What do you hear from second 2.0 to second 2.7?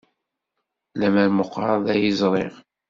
yeẓri!